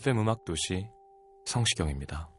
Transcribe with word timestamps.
FM 0.00 0.20
음악 0.20 0.46
도시 0.46 0.88
성시경입니다. 1.44 2.30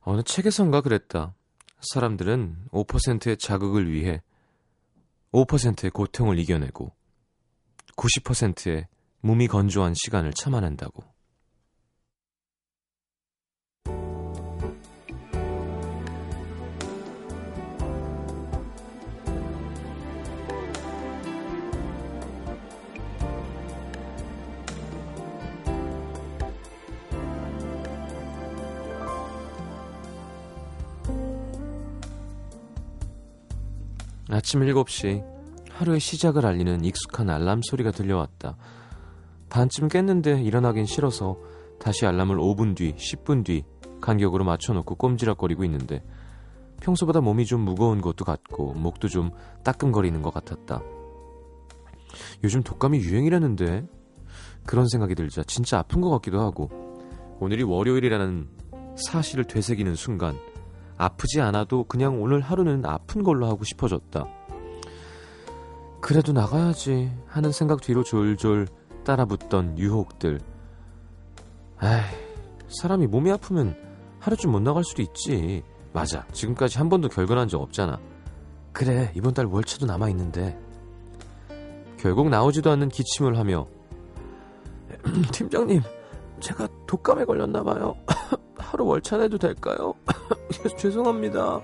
어느 0.00 0.22
책에선가 0.22 0.80
그랬다. 0.80 1.34
사람들은 1.80 2.68
5%의 2.70 3.36
자극을 3.36 3.92
위해 3.92 4.22
5%의 5.32 5.90
고통을 5.90 6.38
이겨내고 6.38 6.94
90%의 7.96 8.88
몸이 9.20 9.48
건조한 9.48 9.92
시간을 9.94 10.32
참아낸다고. 10.32 11.04
아침 34.44 34.60
7시 34.60 35.24
하루의 35.70 36.00
시작을 36.00 36.44
알리는 36.44 36.84
익숙한 36.84 37.30
알람 37.30 37.62
소리가 37.62 37.92
들려왔다. 37.92 38.58
반쯤 39.48 39.88
깼는데 39.88 40.42
일어나긴 40.42 40.84
싫어서 40.84 41.38
다시 41.80 42.04
알람을 42.04 42.36
5분 42.36 42.76
뒤, 42.76 42.94
10분 42.94 43.42
뒤 43.42 43.64
간격으로 44.02 44.44
맞춰놓고 44.44 44.96
꼼지락거리고 44.96 45.64
있는데 45.64 46.04
평소보다 46.82 47.22
몸이 47.22 47.46
좀 47.46 47.62
무거운 47.62 48.02
것도 48.02 48.26
같고 48.26 48.74
목도 48.74 49.08
좀 49.08 49.30
따끔거리는 49.62 50.20
것 50.20 50.34
같았다. 50.34 50.82
요즘 52.44 52.62
독감이 52.62 52.98
유행이라는데 52.98 53.86
그런 54.66 54.86
생각이 54.88 55.14
들자 55.14 55.42
진짜 55.44 55.78
아픈 55.78 56.02
것 56.02 56.10
같기도 56.10 56.42
하고 56.42 56.68
오늘이 57.40 57.62
월요일이라는 57.62 58.48
사실을 58.96 59.44
되새기는 59.44 59.94
순간 59.94 60.36
아프지 60.96 61.40
않아도 61.40 61.84
그냥 61.84 62.22
오늘 62.22 62.40
하루는 62.40 62.84
아픈 62.86 63.22
걸로 63.22 63.46
하고 63.46 63.64
싶어졌다. 63.64 64.24
그래도 66.00 66.32
나가야지 66.32 67.10
하는 67.26 67.50
생각 67.50 67.80
뒤로 67.80 68.02
졸졸 68.04 68.68
따라붙던 69.04 69.78
유혹들. 69.78 70.40
에이, 71.82 72.68
사람이 72.68 73.06
몸이 73.06 73.30
아프면 73.30 73.76
하루쯤 74.20 74.52
못 74.52 74.60
나갈 74.60 74.84
수도 74.84 75.02
있지. 75.02 75.62
맞아. 75.92 76.26
지금까지 76.32 76.78
한 76.78 76.88
번도 76.88 77.08
결근한 77.08 77.48
적 77.48 77.60
없잖아. 77.60 77.98
그래, 78.72 79.12
이번 79.14 79.32
달 79.32 79.46
월차도 79.46 79.86
남아있는데. 79.86 80.58
결국 81.98 82.28
나오지도 82.28 82.70
않는 82.72 82.88
기침을 82.88 83.38
하며 83.38 83.66
팀장님, 85.32 85.80
제가 86.40 86.68
독감에 86.86 87.24
걸렸나 87.24 87.62
봐요. 87.62 87.94
하루 88.74 88.86
월차 88.86 89.18
내도 89.18 89.38
될까요? 89.38 89.94
죄송합니다. 90.76 91.60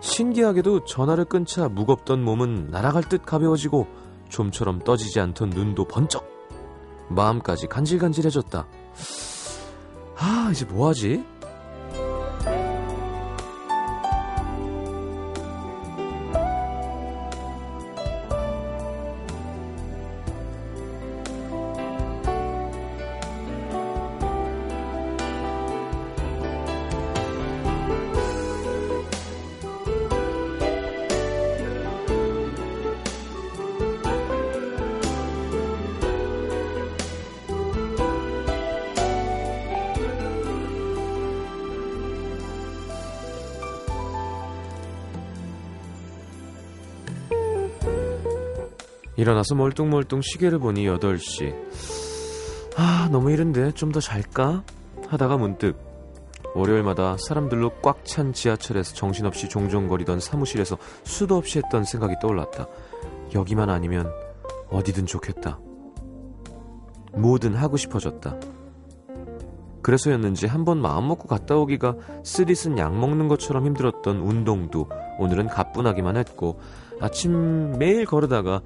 신기하게도 0.00 0.84
전화를 0.84 1.24
끊자 1.24 1.68
무겁던 1.68 2.22
몸은 2.22 2.68
날아갈 2.70 3.02
듯 3.08 3.26
가벼워지고 3.26 3.88
좀처럼 4.28 4.78
떠지지 4.80 5.18
않던 5.18 5.50
눈도 5.50 5.86
번쩍 5.86 6.24
마음까지 7.08 7.66
간질간질해졌다. 7.66 8.66
아 10.16 10.48
이제 10.52 10.64
뭐하지? 10.66 11.24
일어나서 49.24 49.54
멀뚱멀뚱 49.54 50.20
시계를 50.20 50.58
보니 50.58 50.84
8시. 50.84 51.54
아, 52.76 53.08
너무 53.10 53.30
이른데 53.30 53.72
좀 53.72 53.90
더 53.90 53.98
잘까? 53.98 54.62
하다가 55.08 55.38
문득 55.38 55.78
월요일마다 56.54 57.16
사람들로 57.18 57.70
꽉 57.80 58.04
찬 58.04 58.34
지하철에서 58.34 58.94
정신없이 58.94 59.48
종종 59.48 59.88
거리던 59.88 60.20
사무실에서 60.20 60.76
수도 61.04 61.36
없이 61.36 61.56
했던 61.58 61.84
생각이 61.84 62.16
떠올랐다. 62.20 62.66
여기만 63.34 63.70
아니면 63.70 64.12
어디든 64.68 65.06
좋겠다. 65.06 65.58
뭐든 67.14 67.54
하고 67.54 67.78
싶어졌다. 67.78 68.36
그래서였는지 69.80 70.46
한 70.46 70.66
번 70.66 70.82
마음먹고 70.82 71.28
갔다 71.28 71.56
오기가 71.56 71.96
쓰디쓴 72.24 72.76
약 72.76 72.94
먹는 72.94 73.28
것처럼 73.28 73.64
힘들었던 73.64 74.18
운동도 74.18 74.88
오늘은 75.18 75.46
가뿐하기만 75.48 76.18
했고 76.18 76.60
아침 77.00 77.72
매일 77.78 78.04
걸으다가 78.04 78.60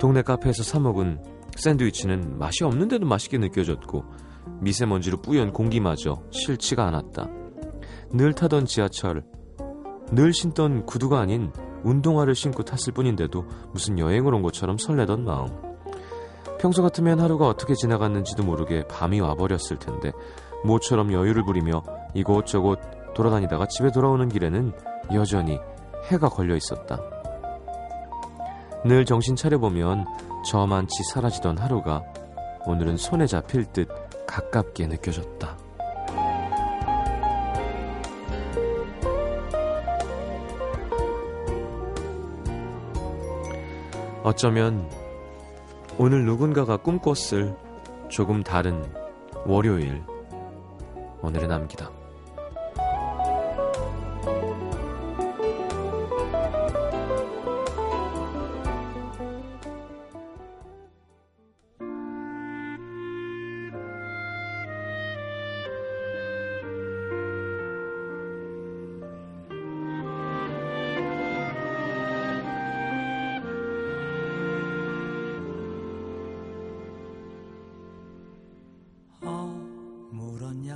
동네 0.00 0.22
카페에서 0.22 0.62
사 0.62 0.80
먹은 0.80 1.22
샌드위치는 1.56 2.38
맛이 2.38 2.64
없는데도 2.64 3.06
맛있게 3.06 3.36
느껴졌고 3.36 4.02
미세먼지로 4.60 5.20
뿌연 5.20 5.52
공기마저 5.52 6.22
싫지가 6.30 6.86
않았다. 6.86 7.28
늘 8.12 8.32
타던 8.32 8.64
지하철, 8.64 9.22
늘 10.10 10.32
신던 10.32 10.86
구두가 10.86 11.20
아닌 11.20 11.52
운동화를 11.84 12.34
신고 12.34 12.64
탔을 12.64 12.94
뿐인데도 12.94 13.44
무슨 13.72 13.98
여행을 13.98 14.34
온 14.34 14.40
것처럼 14.40 14.78
설레던 14.78 15.24
마음. 15.24 15.48
평소 16.58 16.82
같으면 16.82 17.20
하루가 17.20 17.46
어떻게 17.46 17.74
지나갔는지도 17.74 18.42
모르게 18.42 18.86
밤이 18.88 19.20
와버렸을 19.20 19.78
텐데 19.78 20.12
모처럼 20.64 21.12
여유를 21.12 21.44
부리며 21.44 21.82
이곳저곳 22.14 22.80
돌아다니다가 23.14 23.66
집에 23.66 23.90
돌아오는 23.92 24.28
길에는 24.30 24.72
여전히 25.12 25.58
해가 26.10 26.30
걸려 26.30 26.56
있었다. 26.56 27.19
늘 28.82 29.04
정신 29.04 29.36
차려보면 29.36 30.06
저만치 30.46 31.04
사라지던 31.12 31.58
하루가 31.58 32.02
오늘은 32.66 32.96
손에 32.96 33.26
잡힐 33.26 33.66
듯 33.66 33.88
가깝게 34.26 34.86
느껴졌다. 34.86 35.58
어쩌면 44.22 44.88
오늘 45.98 46.24
누군가가 46.24 46.78
꿈꿨을 46.78 47.54
조금 48.08 48.42
다른 48.42 48.82
월요일 49.44 50.02
오늘의 51.20 51.48
남기다. 51.48 51.99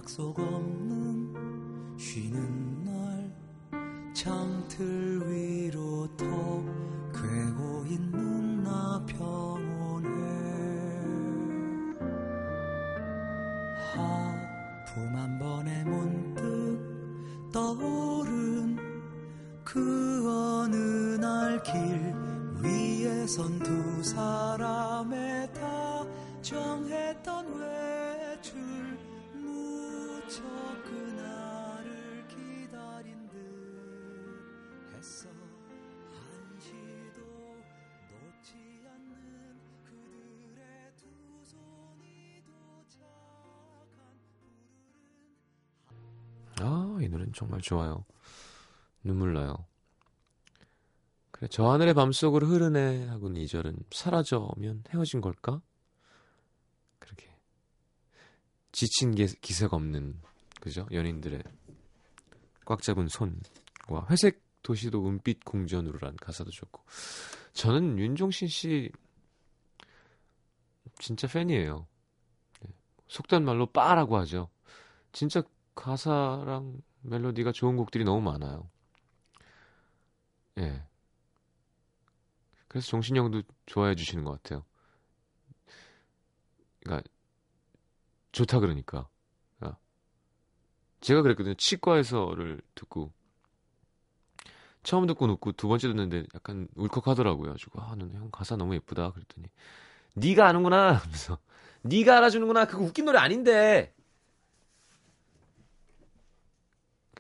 약속 0.05 0.39
없는 0.39 1.04
이 47.05 47.09
노래는 47.09 47.33
정말 47.35 47.61
좋아요. 47.61 48.05
눈물 49.03 49.35
나요. 49.35 49.67
그래, 51.31 51.49
저 51.51 51.71
하늘의 51.71 51.95
밤속으로 51.95 52.47
흐르네 52.47 53.09
하고는 53.09 53.41
이절은 53.41 53.77
사라져면 53.91 54.85
헤어진 54.91 55.21
걸까? 55.21 55.61
그렇게 56.99 57.29
지친 58.73 59.15
게, 59.15 59.27
기세가 59.27 59.77
없는 59.77 60.21
그죠? 60.61 60.87
연인들의 60.91 61.43
꽉 62.65 62.83
잡은 62.83 63.09
손과 63.09 64.06
회색 64.11 64.43
도시도 64.62 65.06
은빛 65.06 65.45
공전으로란 65.45 66.17
가사도 66.17 66.51
좋고 66.51 66.83
저는 67.53 67.99
윤종신 67.99 68.49
씨 68.49 68.91
진짜 70.99 71.27
팬이에요. 71.29 71.87
네. 72.61 72.71
속단 73.09 73.45
말로 73.45 73.67
빠라고 73.67 74.17
하죠. 74.19 74.49
진짜 75.12 75.43
가사랑 75.75 76.81
멜로디가 77.05 77.53
좋은 77.53 77.77
곡들이 77.77 78.05
너무 78.05 78.21
많아요. 78.21 78.69
예. 80.59 80.83
그래서 82.69 82.89
종신 82.89 83.17
형도 83.17 83.43
좋아해 83.67 83.95
주시는 83.95 84.25
것 84.25 84.43
같아요. 84.43 84.65
그러니까 86.81 87.09
좋다 88.33 88.59
그러니까. 88.61 89.09
아. 89.61 89.77
제가 91.01 91.23
그랬거든요. 91.23 91.55
치과에서를 91.55 92.61
듣고 92.75 93.12
처음 94.83 95.06
듣고 95.06 95.27
웃고 95.27 95.53
두 95.53 95.69
번째 95.69 95.89
듣는데 95.89 96.25
약간 96.35 96.69
울컥하더라고요. 96.77 97.53
가지고 97.53 97.81
아, 97.81 97.95
너형 97.97 98.31
가사 98.31 98.56
너무 98.56 98.75
예쁘다 98.75 99.12
그랬더니 99.12 99.49
네가 100.15 100.47
아는구나 100.47 100.93
하면서 100.95 101.39
네가 101.83 102.19
알아주는구나. 102.19 102.67
그거 102.67 102.85
웃긴 102.85 103.06
노래 103.06 103.19
아닌데. 103.19 103.95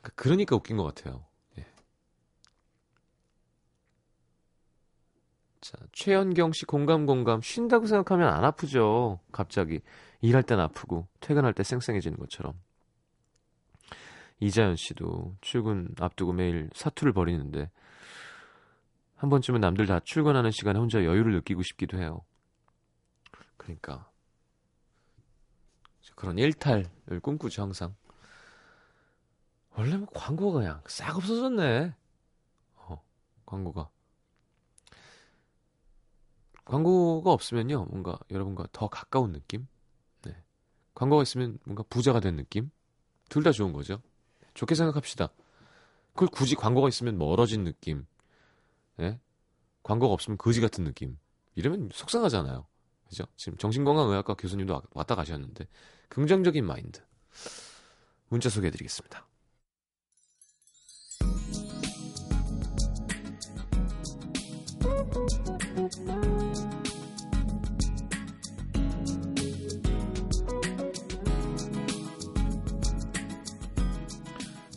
그러니까 0.04 0.12
그러니까 0.16 0.56
웃긴 0.56 0.76
것 0.76 0.84
같아요. 0.84 1.24
예. 1.58 1.66
자, 5.60 5.78
최현경 5.92 6.52
씨 6.52 6.66
공감 6.66 7.06
공감 7.06 7.40
쉰다고 7.40 7.86
생각하면 7.86 8.28
안 8.28 8.44
아프죠. 8.44 9.20
갑자기 9.32 9.80
일할 10.20 10.42
땐 10.42 10.60
아프고 10.60 11.08
퇴근할 11.20 11.54
때 11.54 11.62
쌩쌩해지는 11.62 12.18
것처럼. 12.18 12.54
이자연 14.40 14.76
씨도 14.76 15.36
출근 15.40 15.94
앞두고 15.98 16.32
매일 16.32 16.68
사투를 16.74 17.12
벌이는데 17.12 17.70
한 19.16 19.30
번쯤은 19.30 19.60
남들 19.60 19.86
다 19.86 20.00
출근하는 20.04 20.50
시간에 20.50 20.78
혼자 20.78 20.98
여유를 20.98 21.32
느끼고 21.36 21.62
싶기도 21.62 21.98
해요. 21.98 22.20
그러니까 23.56 24.10
그런 26.14 26.36
일탈을 26.36 27.20
꿈꾸죠 27.22 27.62
항상. 27.62 27.94
원래 29.76 29.96
뭐 29.96 30.06
광고가 30.14 30.60
그냥 30.60 30.82
싹 30.86 31.16
없어졌네. 31.16 31.94
어, 32.76 33.02
광고가. 33.46 33.88
광고가 36.64 37.30
없으면요, 37.32 37.86
뭔가 37.86 38.18
여러분과 38.30 38.66
더 38.72 38.88
가까운 38.88 39.32
느낌? 39.32 39.66
네. 40.22 40.34
광고가 40.94 41.22
있으면 41.22 41.58
뭔가 41.64 41.82
부자가 41.88 42.20
된 42.20 42.36
느낌? 42.36 42.70
둘 43.28 43.42
다 43.42 43.50
좋은 43.52 43.72
거죠. 43.72 44.00
좋게 44.54 44.74
생각합시다. 44.74 45.28
그걸 46.12 46.28
굳이 46.28 46.54
광고가 46.54 46.88
있으면 46.88 47.18
멀어진 47.18 47.64
느낌. 47.64 48.06
예? 49.00 49.18
광고가 49.82 50.12
없으면 50.14 50.38
거지 50.38 50.60
같은 50.60 50.84
느낌. 50.84 51.18
이러면 51.56 51.90
속상하잖아요. 51.92 52.66
그죠? 53.08 53.24
지금 53.36 53.58
정신건강의학과 53.58 54.34
교수님도 54.34 54.72
와- 54.74 54.82
왔다 54.92 55.14
가셨는데, 55.16 55.66
긍정적인 56.08 56.64
마인드. 56.64 57.02
문자 58.28 58.48
소개해드리겠습니다. 58.48 59.26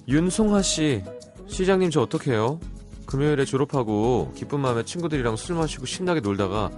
윤송하 0.07 0.62
씨, 0.62 1.04
시장님 1.48 1.89
저 1.89 2.01
어떡해요? 2.01 2.60
금요일에 3.06 3.44
졸업하고 3.44 4.31
기쁜 4.36 4.62
마음에 4.62 4.84
친구들이랑 4.84 5.36
술 5.36 5.56
마시고 5.56 5.86
신나게 5.86 6.22
놀다가 6.22 6.72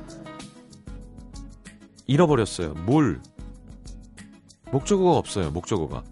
잃어버렸어요. 2.08 2.74
뭘? 2.86 3.22
목적어가 4.72 5.18
없어요. 5.18 5.52
목적어가. 5.52 6.04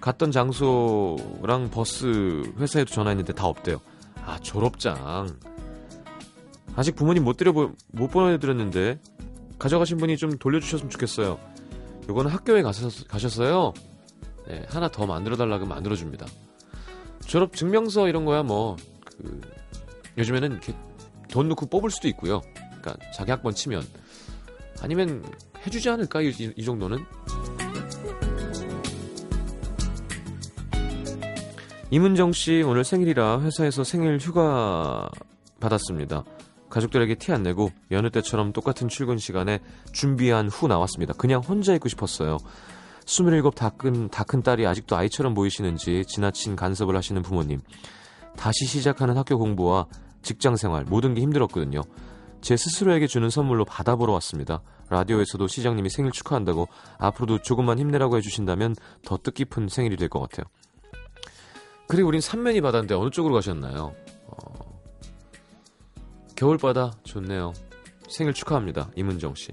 갔던 0.00 0.30
장소랑 0.30 1.70
버스 1.70 2.42
회사에도 2.58 2.92
전화했는데 2.92 3.32
다 3.32 3.46
없대요. 3.46 3.80
아 4.24 4.38
졸업장. 4.40 5.38
아직 6.74 6.96
부모님 6.96 7.24
못 7.24 7.36
드려 7.36 7.52
못 7.52 8.08
보내드렸는데 8.10 8.98
가져가신 9.58 9.98
분이 9.98 10.16
좀 10.16 10.38
돌려주셨으면 10.38 10.90
좋겠어요. 10.90 11.38
요거는 12.08 12.30
학교에 12.30 12.62
가셨, 12.62 13.06
가셨어요. 13.08 13.72
네, 14.48 14.64
하나 14.68 14.88
더 14.88 15.06
만들어 15.06 15.36
달라고 15.36 15.66
만들어 15.66 15.94
줍니다. 15.94 16.26
졸업 17.26 17.54
증명서 17.54 18.08
이런 18.08 18.24
거야 18.24 18.42
뭐 18.42 18.76
그, 19.04 19.40
요즘에는 20.18 20.60
돈 21.30 21.48
넣고 21.48 21.66
뽑을 21.66 21.90
수도 21.90 22.08
있고요. 22.08 22.40
그러니까 22.80 22.96
자기 23.12 23.30
학번 23.30 23.54
치면 23.54 23.82
아니면 24.80 25.24
해주지 25.64 25.88
않을까 25.90 26.22
이, 26.22 26.30
이- 26.30 26.52
이 26.56 26.64
정도는 26.64 27.04
이문정 31.90 32.32
씨 32.32 32.62
오늘 32.66 32.84
생일이라 32.84 33.40
회사에서 33.42 33.84
생일 33.84 34.18
휴가 34.18 35.08
받았습니다. 35.60 36.24
가족들에게 36.72 37.16
티 37.16 37.32
안 37.32 37.42
내고 37.42 37.70
여느 37.90 38.08
때처럼 38.10 38.54
똑같은 38.54 38.88
출근 38.88 39.18
시간에 39.18 39.60
준비한 39.92 40.48
후 40.48 40.68
나왔습니다. 40.68 41.12
그냥 41.12 41.42
혼자 41.42 41.74
있고 41.74 41.88
싶었어요. 41.90 42.38
27 43.04 43.42
다 43.54 43.68
큰, 43.70 44.08
다큰 44.08 44.42
딸이 44.42 44.66
아직도 44.66 44.96
아이처럼 44.96 45.34
보이시는지 45.34 46.04
지나친 46.06 46.56
간섭을 46.56 46.96
하시는 46.96 47.20
부모님. 47.20 47.60
다시 48.36 48.64
시작하는 48.64 49.18
학교 49.18 49.38
공부와 49.38 49.86
직장 50.22 50.56
생활 50.56 50.84
모든 50.84 51.12
게 51.12 51.20
힘들었거든요. 51.20 51.82
제 52.40 52.56
스스로에게 52.56 53.06
주는 53.06 53.28
선물로 53.28 53.66
받아보러 53.66 54.14
왔습니다. 54.14 54.62
라디오에서도 54.88 55.46
시장님이 55.46 55.90
생일 55.90 56.10
축하한다고 56.10 56.68
앞으로도 56.98 57.42
조금만 57.42 57.78
힘내라고 57.78 58.16
해주신다면 58.16 58.76
더 59.04 59.18
뜻깊은 59.18 59.68
생일이 59.68 59.96
될 59.96 60.08
것 60.08 60.20
같아요. 60.20 60.46
그리고 61.86 62.08
우린 62.08 62.22
삼면이 62.22 62.62
바다인데 62.62 62.94
어느 62.94 63.10
쪽으로 63.10 63.34
가셨나요? 63.34 63.94
어, 64.26 64.61
겨울바다 66.42 66.94
좋네요. 67.04 67.52
생일 68.08 68.34
축하합니다. 68.34 68.90
이문정 68.96 69.36
씨. 69.36 69.52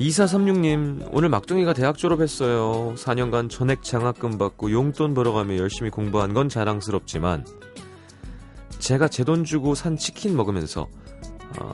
2436님, 0.00 1.10
오늘 1.12 1.28
막둥이가 1.28 1.74
대학 1.74 1.96
졸업했어요. 1.96 2.96
4년간 2.96 3.50
전액 3.50 3.84
장학금 3.84 4.36
받고 4.36 4.72
용돈 4.72 5.14
벌어가며 5.14 5.58
열심히 5.58 5.90
공부한 5.90 6.34
건 6.34 6.48
자랑스럽지만, 6.48 7.46
제가 8.80 9.06
제 9.06 9.22
돈 9.22 9.44
주고 9.44 9.76
산 9.76 9.96
치킨 9.96 10.36
먹으면서, 10.36 10.88
어, 11.60 11.72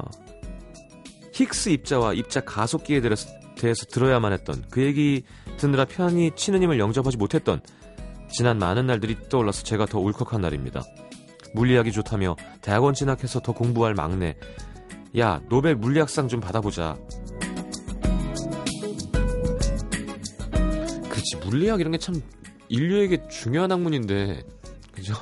힉스 1.33 1.71
입자와 1.71 2.13
입자 2.13 2.43
가속기에 2.43 3.01
대해서, 3.01 3.31
대해서 3.57 3.87
들어야만 3.87 4.35
했던, 4.35 4.63
그 4.71 4.83
얘기 4.83 5.25
듣느라 5.57 5.87
편히 5.87 6.33
치느님을 6.37 6.79
영접하지 6.79 7.17
못했던, 7.17 7.63
지난 8.29 8.59
많은 8.59 8.87
날들이 8.87 9.17
떠올라서 9.29 9.63
제가 9.63 9.87
더 9.87 9.99
울컥한 9.99 10.41
날입니다. 10.41 10.83
물리학이 11.55 11.93
좋다며 11.93 12.37
대학원 12.61 12.95
진학해서 12.95 13.41
더 13.41 13.53
공부할 13.53 13.95
막내. 13.95 14.37
야, 15.19 15.41
노벨 15.49 15.75
물리학상 15.77 16.29
좀 16.29 16.41
받아보자. 16.41 16.97
그치 21.09 21.37
물리학 21.45 21.81
이런 21.81 21.93
게 21.93 21.99
참 21.99 22.21
인류에게 22.69 23.29
중요한 23.29 23.71
학문인데 23.71 24.43
그죠? 24.93 25.15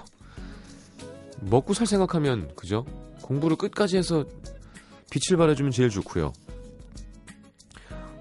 먹고 1.40 1.74
살 1.74 1.86
생각하면 1.86 2.50
그죠? 2.56 2.84
공부를 3.22 3.56
끝까지 3.56 3.96
해서 3.96 4.24
빛을 5.10 5.36
발해주면 5.38 5.70
제일 5.70 5.90
좋고요. 5.90 6.32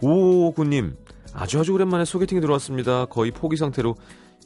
오구님 0.02 0.96
아주 1.34 1.60
아주 1.60 1.72
오랜만에 1.74 2.06
소개팅이 2.06 2.42
들어왔습니다. 2.42 3.06
거의 3.06 3.32
포기 3.32 3.56
상태로 3.56 3.96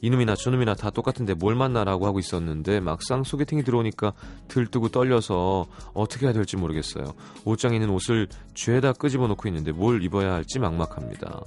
이놈이나 0.02 0.34
저놈이나 0.36 0.74
다 0.74 0.90
똑같은데 0.90 1.34
뭘 1.34 1.54
만나라고 1.54 2.06
하고 2.06 2.18
있었는데 2.18 2.80
막상 2.80 3.24
소개팅이 3.24 3.64
들어오니까 3.64 4.12
들뜨고 4.48 4.90
떨려서 4.90 5.66
어떻게 5.94 6.26
해야 6.26 6.32
될지 6.32 6.56
모르겠어요. 6.56 7.14
옷장에 7.44 7.76
있는 7.76 7.90
옷을 7.90 8.28
죄다 8.54 8.92
끄집어 8.92 9.26
놓고 9.26 9.48
있는데 9.48 9.72
뭘 9.72 10.02
입어야 10.02 10.34
할지 10.34 10.58
막막합니다. 10.58 11.42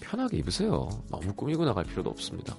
편하게 0.00 0.38
입으세요. 0.38 0.88
너무 1.10 1.32
꾸미고 1.34 1.64
나갈 1.64 1.84
필요도 1.84 2.10
없습니다. 2.10 2.56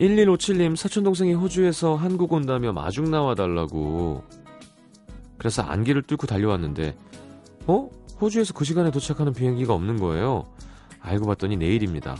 1157님, 0.00 0.74
사촌동생이 0.74 1.34
호주에서 1.34 1.94
한국 1.94 2.32
온다며 2.32 2.72
마중 2.72 3.10
나와 3.10 3.34
달라고. 3.34 4.24
그래서 5.38 5.62
안개를 5.62 6.02
뚫고 6.02 6.26
달려왔는데, 6.26 6.96
어? 7.66 7.88
호주에서 8.20 8.54
그 8.54 8.64
시간에 8.64 8.90
도착하는 8.90 9.32
비행기가 9.32 9.72
없는 9.74 9.98
거예요. 9.98 10.46
알고 11.04 11.26
봤더니 11.26 11.56
내일입니다. 11.56 12.16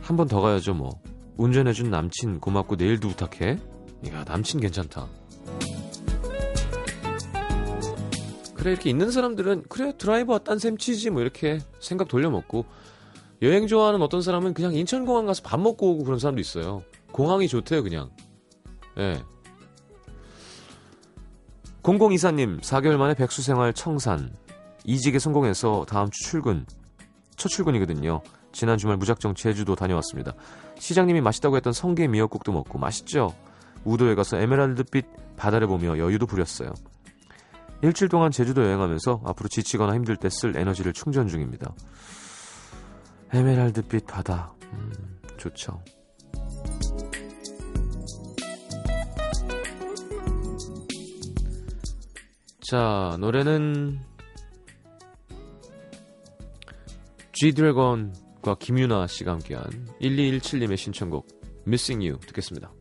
한 0.00 0.16
번 0.16 0.28
더 0.28 0.40
가야죠, 0.40 0.74
뭐. 0.74 1.00
운전해준 1.36 1.90
남친 1.90 2.40
고맙고 2.40 2.76
내일도 2.76 3.08
부탁해. 3.08 3.58
야, 4.12 4.24
남친 4.26 4.60
괜찮다. 4.60 5.08
그래, 8.54 8.72
이렇게 8.72 8.90
있는 8.90 9.10
사람들은, 9.10 9.64
그래, 9.68 9.92
드라이버 9.96 10.38
딴 10.38 10.58
셈 10.58 10.76
치지, 10.78 11.10
뭐, 11.10 11.20
이렇게 11.22 11.58
생각 11.80 12.08
돌려먹고, 12.08 12.64
여행 13.42 13.66
좋아하는 13.66 14.00
어떤 14.00 14.22
사람은 14.22 14.54
그냥 14.54 14.74
인천공항 14.74 15.26
가서 15.26 15.42
밥 15.42 15.60
먹고 15.60 15.92
오고 15.92 16.04
그런 16.04 16.18
사람도 16.18 16.40
있어요. 16.40 16.82
공항이 17.12 17.48
좋대요, 17.48 17.82
그냥. 17.82 18.10
예. 18.98 19.22
0024님, 21.82 22.60
4개월 22.60 22.96
만에 22.96 23.14
백수 23.14 23.42
생활 23.42 23.72
청산. 23.74 24.32
이직에 24.84 25.18
성공해서 25.18 25.84
다음 25.88 26.08
주 26.10 26.22
출근. 26.24 26.64
첫 27.36 27.48
출근이거든요. 27.48 28.22
지난 28.52 28.78
주말 28.78 28.96
무작정 28.96 29.34
제주도 29.34 29.74
다녀왔습니다. 29.74 30.34
시장님이 30.78 31.20
맛있다고 31.20 31.56
했던 31.56 31.72
성게 31.72 32.06
미역국도 32.06 32.52
먹고 32.52 32.78
맛있죠? 32.78 33.34
우도에 33.84 34.14
가서 34.14 34.38
에메랄드빛 34.38 35.36
바다를 35.36 35.66
보며 35.66 35.98
여유도 35.98 36.26
부렸어요. 36.26 36.72
일주일 37.82 38.08
동안 38.08 38.30
제주도 38.30 38.62
여행하면서 38.64 39.22
앞으로 39.24 39.48
지치거나 39.48 39.94
힘들 39.94 40.16
때 40.16 40.28
쓸 40.30 40.56
에너지를 40.56 40.92
충전 40.92 41.28
중입니다. 41.28 41.74
에메랄드빛 43.32 44.06
바다. 44.06 44.54
음, 44.72 44.92
좋죠. 45.36 45.82
자, 52.60 53.16
노래는 53.20 54.00
G드래곤과 57.34 58.56
김유나 58.60 59.08
씨가 59.08 59.32
함께한 59.32 59.64
1217님의 60.00 60.76
신청곡 60.76 61.26
Missing 61.66 62.06
You 62.06 62.20
듣겠습니다. 62.20 62.72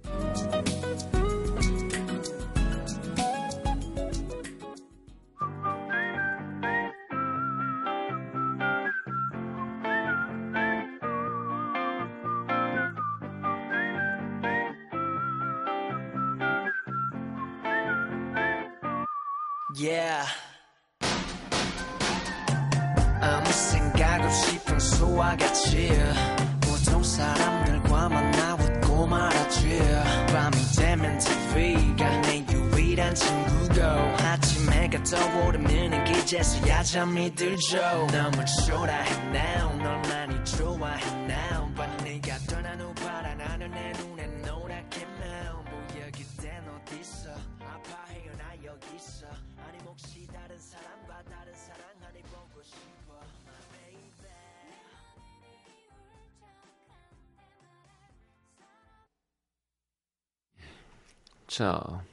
자, 61.54 62.04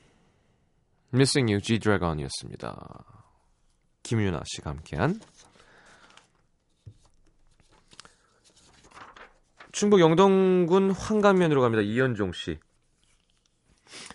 Missing 1.14 1.50
You 1.50 1.62
G-Dragon이었습니다. 1.62 3.04
김유나 4.02 4.42
씨가 4.44 4.68
함께한 4.68 5.18
충북 9.73 10.00
영동군 10.00 10.90
황감면으로 10.90 11.62
갑니다. 11.62 11.80
이현종 11.80 12.32
씨. 12.32 12.59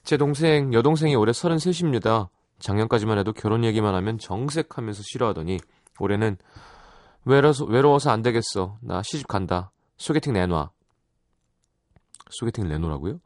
제 0.04 0.16
동생, 0.16 0.72
여동생이 0.72 1.16
올해 1.16 1.32
33입니다. 1.32 2.30
작년까지만 2.60 3.18
해도 3.18 3.34
결혼 3.34 3.64
얘기만 3.64 3.96
하면 3.96 4.20
정색하면서 4.20 5.02
싫어하더니 5.04 5.58
올해는 5.98 6.38
외로워서, 7.24 7.66
외로워서 7.66 8.12
안 8.12 8.22
되겠어. 8.22 8.78
나 8.80 9.02
시집 9.02 9.28
간다. 9.28 9.72
소개팅 9.98 10.34
내놔. 10.34 10.70
소개팅을 12.30 12.70
내놓으라고요? 12.70 13.22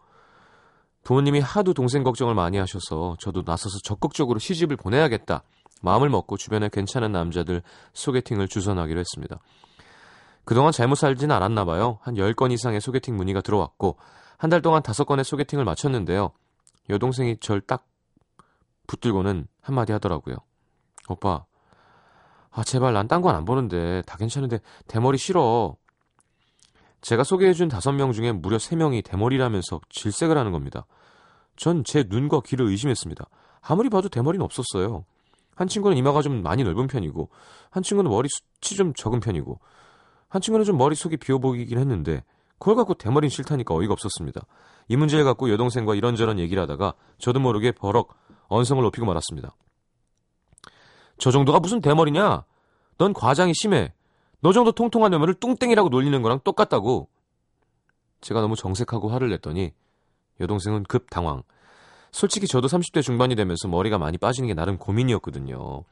부모님이 1.04 1.40
하도 1.40 1.74
동생 1.74 2.04
걱정을 2.04 2.36
많이 2.36 2.58
하셔서 2.58 3.16
저도 3.20 3.44
나서서 3.46 3.80
적극적으로 3.84 4.40
시집을 4.40 4.76
보내야겠다. 4.78 5.44
마음을 5.82 6.10
먹고 6.10 6.38
주변에 6.38 6.70
괜찮은 6.70 7.12
남자들 7.12 7.62
소개팅을 7.94 8.48
주선하기로 8.48 9.00
했습니다. 9.00 9.40
그동안 10.46 10.72
잘못 10.72 10.96
살진 10.96 11.32
않았나 11.32 11.64
봐요. 11.66 12.00
한 12.02 12.16
10건 12.16 12.52
이상의 12.52 12.82
소개팅 12.82 13.16
문의가 13.16 13.42
들어왔고 13.42 13.98
한 14.38 14.50
달 14.50 14.62
동안 14.62 14.82
5건의 14.82 15.24
소개팅을 15.24 15.66
마쳤는데요. 15.66 16.32
여동생이 16.90 17.38
절 17.40 17.62
딱 17.62 17.86
붙들고는 18.88 19.48
한마디 19.62 19.92
하더라고요. 19.94 20.38
오빠, 21.08 21.46
아 22.52 22.64
제발 22.64 22.94
난 22.94 23.08
딴 23.08 23.22
건 23.22 23.36
안 23.36 23.46
보는데 23.46 24.02
다 24.08 24.18
괜찮은데 24.18 24.60
대머리 24.88 25.18
싫어. 25.18 25.76
제가 27.02 27.24
소개해준 27.24 27.70
5명 27.70 28.14
중에 28.14 28.32
무려 28.32 28.58
3명이 28.58 29.04
대머리라면서 29.06 29.80
질색을 29.90 30.38
하는 30.38 30.52
겁니다. 30.52 30.86
전 31.56 31.84
제 31.84 32.04
눈과 32.08 32.42
귀를 32.46 32.68
의심했습니다. 32.68 33.26
아무리 33.62 33.90
봐도 33.90 34.10
대머리는 34.10 34.44
없었어요. 34.44 35.06
한 35.56 35.68
친구는 35.68 35.98
이마가 35.98 36.22
좀 36.22 36.42
많이 36.42 36.64
넓은 36.64 36.88
편이고 36.88 37.30
한 37.70 37.84
친구는 37.84 38.10
머리 38.10 38.30
숱이 38.62 38.78
좀 38.78 38.94
적은 38.94 39.20
편이고 39.20 39.60
한 40.30 40.42
친구는 40.42 40.66
좀 40.66 40.78
머릿속이 40.78 41.18
비어 41.18 41.38
보이긴 41.38 41.78
했는데 41.78 42.24
그걸 42.60 42.76
갖고 42.76 42.94
대머리는 42.94 43.30
싫다니까 43.30 43.74
어이가 43.76 43.92
없었습니다. 43.94 44.42
이 44.88 44.96
문제를 44.96 45.26
갖고 45.26 45.50
여동생과 45.50 45.96
이런저런 45.96 46.40
얘기를 46.40 46.62
하다가 46.64 46.94
저도 47.18 47.40
모르게 47.40 47.72
버럭 47.72 48.14
언성을 48.48 48.82
높이고 48.84 49.06
말았습니다. 49.06 49.54
저 51.18 51.32
정도가 51.32 51.60
무슨 51.60 51.82
대머리냐? 51.82 52.46
넌 52.98 53.14
과장이 53.14 53.54
심해. 53.54 53.94
너 54.42 54.54
정도 54.54 54.72
통통한 54.72 55.12
녀면을 55.12 55.34
뚱땡이라고 55.36 55.90
놀리는 55.90 56.22
거랑 56.22 56.42
똑같다고. 56.44 57.10
제가 58.22 58.42
너무 58.42 58.56
정색하고 58.56 59.10
화를 59.10 59.30
냈더니 59.30 59.74
여동생은 60.40 60.84
급 60.84 61.10
당황. 61.10 61.44
솔직히 62.12 62.48
저도 62.48 62.68
30대 62.68 63.02
중반이 63.04 63.36
되면서 63.36 63.68
머리가 63.68 63.98
많이 63.98 64.18
빠지는 64.18 64.48
게 64.48 64.54
나름 64.54 64.78
고민이었거든요. 64.78 65.84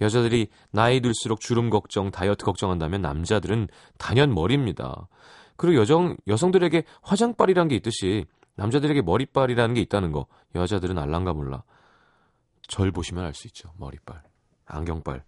여자들이 0.00 0.48
나이 0.70 1.00
들수록 1.00 1.40
주름 1.40 1.70
걱정, 1.70 2.10
다이어트 2.10 2.44
걱정한다면 2.44 3.00
남자들은 3.00 3.68
단연 3.96 4.34
머리입니다. 4.34 5.08
그리고 5.56 5.80
여정, 5.80 6.16
여성들에게 6.26 6.84
화장빨이라는 7.02 7.68
게 7.68 7.76
있듯이 7.76 8.26
남자들에게 8.56 9.02
머리빨이라는 9.02 9.74
게 9.74 9.80
있다는 9.80 10.12
거 10.12 10.26
여자들은 10.54 10.98
알란가 10.98 11.32
몰라. 11.32 11.62
절 12.68 12.90
보시면 12.90 13.24
알 13.24 13.32
수 13.32 13.46
있죠. 13.46 13.72
머리빨, 13.78 14.22
안경빨. 14.66 15.24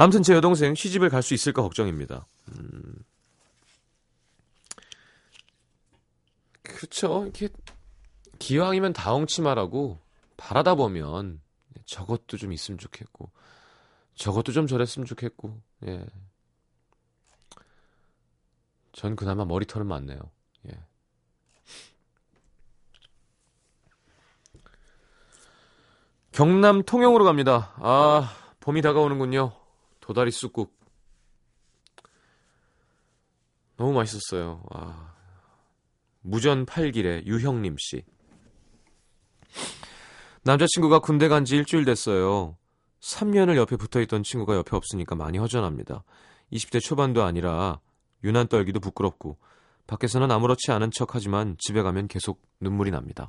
아무튼 0.00 0.22
제 0.22 0.34
여동생 0.34 0.74
시집을 0.74 1.08
갈 1.10 1.22
수 1.22 1.34
있을까 1.34 1.62
걱정입니다. 1.62 2.26
음... 2.48 3.04
그렇죠. 6.62 7.24
이렇게 7.24 7.48
기왕이면 8.38 8.92
다홍치마라고 8.92 9.98
바라다 10.36 10.76
보면 10.76 11.40
저것도 11.84 12.36
좀 12.36 12.52
있으면 12.52 12.78
좋겠고 12.78 13.30
저것도 14.14 14.52
좀 14.52 14.66
저랬으면 14.66 15.06
좋겠고, 15.06 15.60
예. 15.86 16.04
전 18.92 19.14
그나마 19.14 19.44
머리털은 19.44 19.86
많네요. 19.86 20.18
예. 20.68 20.78
경남 26.32 26.82
통영으로 26.82 27.24
갑니다. 27.24 27.72
아, 27.76 28.32
봄이 28.60 28.82
다가오는군요. 28.82 29.57
도다리 30.08 30.30
쑥국. 30.30 30.74
너무 33.76 33.92
맛있었어요. 33.92 34.62
아. 34.70 35.12
무전 36.22 36.64
8길의 36.64 37.26
유형님 37.26 37.76
씨. 37.78 38.04
남자친구가 40.44 41.00
군대 41.00 41.28
간 41.28 41.44
지 41.44 41.56
일주일 41.56 41.84
됐어요. 41.84 42.56
3년을 43.00 43.56
옆에 43.56 43.76
붙어 43.76 44.00
있던 44.00 44.22
친구가 44.22 44.56
옆에 44.56 44.74
없으니까 44.76 45.14
많이 45.14 45.36
허전합니다. 45.36 46.04
20대 46.54 46.80
초반도 46.80 47.22
아니라 47.22 47.78
유난 48.24 48.48
떨기도 48.48 48.80
부끄럽고 48.80 49.36
밖에서는 49.86 50.30
아무렇지 50.30 50.72
않은 50.72 50.90
척 50.90 51.14
하지만 51.14 51.54
집에 51.58 51.82
가면 51.82 52.08
계속 52.08 52.40
눈물이 52.60 52.92
납니다. 52.92 53.28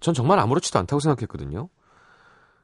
전 0.00 0.14
정말 0.14 0.38
아무렇지도 0.38 0.78
않다고 0.78 1.00
생각했거든요. 1.00 1.68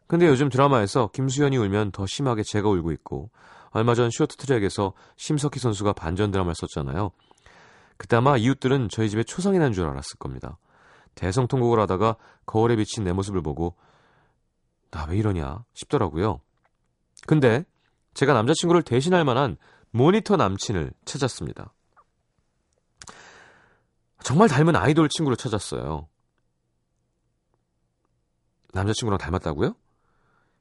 근데 0.07 0.27
요즘 0.27 0.49
드라마에서 0.49 1.11
김수현이 1.13 1.57
울면 1.57 1.91
더 1.93 2.07
심하게 2.07 2.43
제가 2.45 2.69
울고 2.69 2.93
있고 2.93 3.31
얼마 3.71 3.95
전 3.95 4.11
쇼트트랙에서 4.11 4.93
심석희 5.17 5.59
선수가 5.59 5.93
반전 5.95 6.31
드라마를 6.31 6.55
썼잖아요. 6.55 7.11
그때 7.97 8.17
아마 8.17 8.37
이웃들은 8.37 8.89
저희 8.91 9.11
집에 9.11 9.25
초상이 9.25 9.59
난 9.59 9.73
줄 9.73 9.85
알았을 9.87 10.19
겁니다. 10.19 10.59
대성통곡을 11.17 11.81
하다가 11.81 12.17
거울에 12.47 12.77
비친 12.77 13.05
내 13.05 13.13
모습을 13.13 13.43
보고 13.43 13.75
나 14.91 15.07
왜 15.09 15.17
이러냐 15.17 15.65
싶더라고요. 15.75 16.41
근데 17.27 17.65
제가 18.15 18.33
남자친구를 18.33 18.83
대신할 18.83 19.25
만한 19.25 19.57
모니터 19.91 20.37
남친을 20.37 20.93
찾았습니다. 21.05 21.73
정말 24.23 24.49
닮은 24.49 24.77
아이돌 24.77 25.09
친구를 25.09 25.37
찾았어요. 25.37 26.09
남자친구랑 28.73 29.19
닮았다고요? 29.19 29.75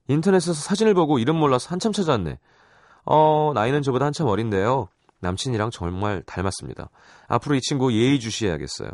인터넷에서 0.07 0.53
사진을 0.53 0.93
보고 0.93 1.19
이름 1.19 1.37
몰라서 1.37 1.69
한참 1.69 1.91
찾았네. 1.91 2.39
어, 3.05 3.51
나이는 3.53 3.81
저보다 3.81 4.05
한참 4.05 4.27
어린데요. 4.27 4.87
남친이랑 5.19 5.71
정말 5.71 6.21
닮았습니다. 6.25 6.89
앞으로 7.27 7.55
이 7.55 7.61
친구 7.61 7.93
예의주시해야겠어요. 7.93 8.89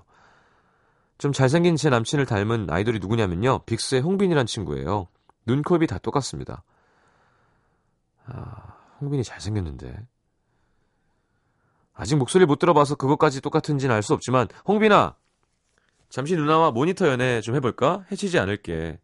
좀 1.18 1.34
잘생긴 1.34 1.76
제 1.76 1.90
남친을 1.90 2.26
닮은 2.26 2.68
아이돌이 2.70 3.00
누구냐면요. 3.00 3.60
빅스의 3.66 4.02
홍빈이란 4.02 4.46
친구예요. 4.46 5.08
눈, 5.46 5.62
코, 5.62 5.76
입이 5.76 5.88
다 5.88 5.98
똑같습니다. 5.98 6.64
아, 8.26 8.76
홍빈이 9.02 9.24
잘생겼는데. 9.24 10.08
아직 11.94 12.16
목소리 12.16 12.46
못 12.46 12.58
들어봐서 12.58 12.96
그것까지 12.96 13.42
똑같은지는 13.42 13.94
알 13.94 14.02
수 14.02 14.14
없지만 14.14 14.48
홍빈아 14.68 15.16
잠시 16.10 16.36
누나와 16.36 16.72
모니터 16.72 17.08
연애 17.08 17.42
좀 17.42 17.56
해볼까? 17.56 18.06
해치지 18.12 18.40
않을게. 18.40 19.00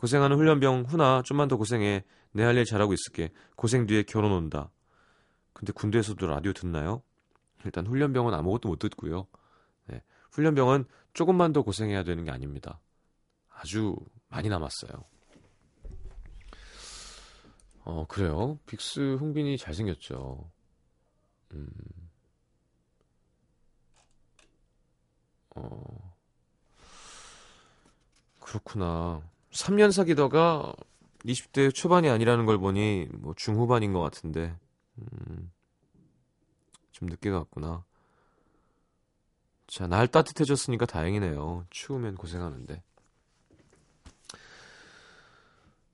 고생하는 0.00 0.38
훈련병 0.38 0.84
훈아 0.88 1.20
좀만 1.26 1.48
더 1.48 1.58
고생해. 1.58 2.04
내 2.32 2.42
할 2.44 2.56
일 2.56 2.64
잘하고 2.64 2.94
있을게. 2.94 3.28
고생 3.54 3.86
뒤에 3.86 4.02
결혼 4.04 4.32
온다. 4.32 4.70
근데 5.52 5.74
군대에서도 5.74 6.26
라디오 6.26 6.54
듣나요? 6.54 7.02
일단 7.66 7.86
훈련병은 7.86 8.32
아무것도 8.32 8.70
못 8.70 8.78
듣고요. 8.78 9.26
네, 9.88 10.02
훈련병은 10.32 10.86
조금만 11.12 11.52
더 11.52 11.60
고생해야 11.60 12.02
되는 12.04 12.24
게 12.24 12.30
아닙니다. 12.30 12.80
아주 13.50 13.94
많이 14.28 14.48
남았어요. 14.48 15.04
어, 17.84 18.06
그래요. 18.06 18.58
빅스 18.64 19.16
흥빈이 19.20 19.58
잘생겼죠. 19.58 20.50
음. 21.52 21.68
어. 25.56 26.14
그렇구나. 28.40 29.22
3년 29.52 29.92
사귀다가 29.92 30.72
20대 31.24 31.74
초반이 31.74 32.08
아니라는 32.08 32.46
걸 32.46 32.58
보니 32.58 33.08
뭐 33.12 33.34
중후반인 33.36 33.92
것 33.92 34.00
같은데. 34.00 34.56
음. 34.98 35.50
좀 36.92 37.08
늦게 37.08 37.30
갔구나. 37.30 37.84
자, 39.66 39.86
날 39.86 40.08
따뜻해졌으니까 40.08 40.86
다행이네요. 40.86 41.66
추우면 41.70 42.16
고생하는데. 42.16 42.82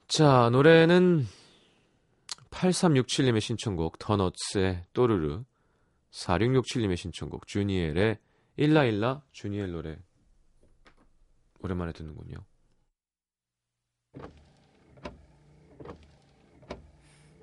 자, 0.08 0.48
노래는 0.50 1.26
8367님의 2.50 3.40
신청곡 3.40 3.98
더너츠의 3.98 4.86
또르르 4.92 5.44
4667님의 6.10 6.96
신청곡 6.96 7.46
주니엘의 7.46 8.18
일라일라 8.56 9.22
주니엘 9.32 9.72
노래 9.72 9.98
오랜만에 11.60 11.92
듣는군요. 11.92 12.38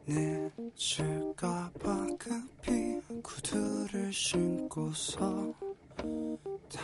늦을까봐 0.06 2.08
급히 2.20 3.00
구두를 3.22 4.12
신고서 4.12 5.54
다 6.70 6.84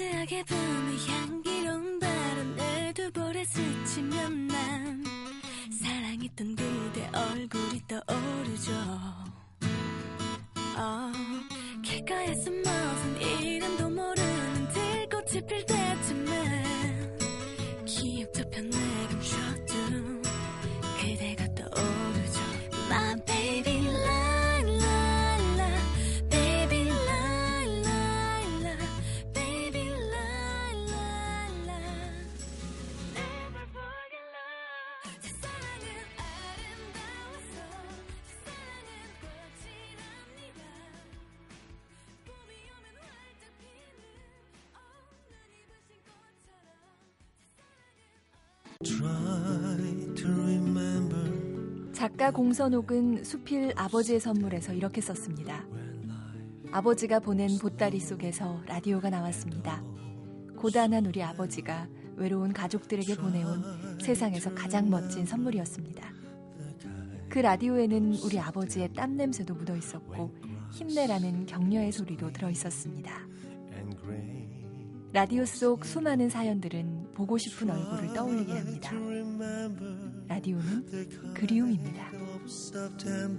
따스하게 0.00 0.42
부는 0.44 0.98
향기로운 1.08 1.98
바람에 2.00 2.92
두 2.94 3.12
볼에 3.12 3.44
스치면 3.44 4.46
난 4.46 5.04
사랑했던 5.78 6.56
그대 6.56 7.10
얼굴이 7.12 7.82
떠오르죠. 7.86 8.72
어, 10.78 11.12
길가에 11.82 12.34
숨어선 12.34 13.20
이름도 13.20 13.90
모르는 13.90 14.68
들꽃이 14.68 15.46
필 15.46 15.66
때쯤에 15.66 17.18
기억 17.84 18.32
저편에 18.32 18.70
감 18.70 19.19
작가 52.00 52.30
공선옥은 52.30 53.24
수필 53.24 53.74
아버지의 53.76 54.20
선물에서 54.20 54.72
이렇게 54.72 55.02
썼습니다. 55.02 55.66
아버지가 56.72 57.20
보낸 57.20 57.58
보따리 57.58 58.00
속에서 58.00 58.62
라디오가 58.66 59.10
나왔습니다. 59.10 59.84
고단한 60.56 61.04
우리 61.04 61.22
아버지가 61.22 61.88
외로운 62.16 62.54
가족들에게 62.54 63.16
보내온 63.16 63.98
세상에서 64.00 64.54
가장 64.54 64.88
멋진 64.88 65.26
선물이었습니다. 65.26 66.10
그 67.28 67.38
라디오에는 67.38 68.14
우리 68.24 68.38
아버지의 68.38 68.94
땀 68.94 69.18
냄새도 69.18 69.52
묻어 69.52 69.76
있었고 69.76 70.34
힘내라는 70.72 71.44
격려의 71.44 71.92
소리도 71.92 72.32
들어 72.32 72.48
있었습니다. 72.48 73.12
라디오 75.12 75.44
속 75.44 75.84
수많은 75.84 76.30
사연들은 76.30 77.12
보고 77.12 77.36
싶은 77.36 77.68
얼굴을 77.68 78.14
떠올리게 78.14 78.52
합니다. 78.52 78.90
라디오는 80.30 80.86
그리움입니다. 81.34 82.12
FM 82.46 83.36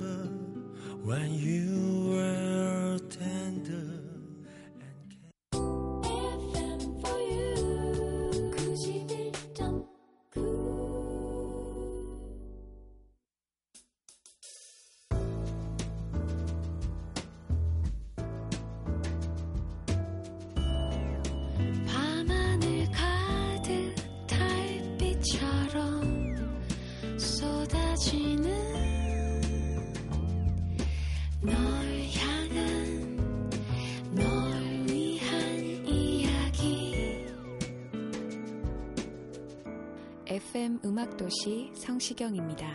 음악도시 41.31 41.71
성시경입니다. 41.75 42.67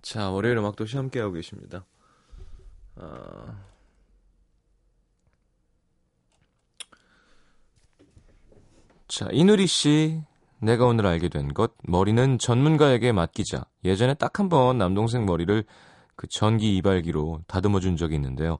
자, 0.00 0.30
월요일 0.30 0.56
음악 0.58 0.76
도시 0.76 0.96
함께하고 0.96 1.32
계십니다. 1.32 1.84
아... 2.94 3.64
자, 9.08 9.28
이누리 9.32 9.66
씨. 9.66 10.22
내가 10.60 10.86
오늘 10.86 11.06
알게 11.06 11.30
된 11.30 11.52
것, 11.52 11.72
머리는 11.82 12.38
전문가에게 12.38 13.12
맡기자. 13.12 13.64
예전에 13.84 14.14
딱 14.14 14.38
한 14.38 14.48
번 14.48 14.78
남동생 14.78 15.26
머리를 15.26 15.64
그 16.14 16.26
전기 16.28 16.76
이발기로 16.76 17.40
다듬어 17.48 17.80
준 17.80 17.96
적이 17.96 18.16
있는데요. 18.16 18.58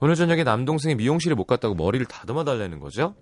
오늘 0.00 0.16
저녁에 0.16 0.42
남동생이 0.44 0.96
미용실에 0.96 1.34
못 1.34 1.44
갔다고 1.44 1.74
머리를 1.74 2.04
다듬어 2.06 2.44
달라는 2.44 2.80
거죠. 2.80 3.14